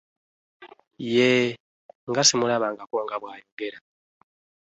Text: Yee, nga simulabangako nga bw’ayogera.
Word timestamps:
Yee, 1.13 1.49
nga 2.09 2.23
simulabangako 2.27 2.95
nga 3.05 3.15
bw’ayogera. 3.21 3.79